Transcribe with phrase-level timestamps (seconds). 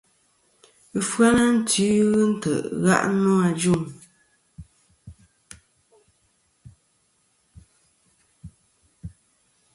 [0.99, 3.81] Ɨfyanatwi ghɨ ntè' gha' nô ajuŋ.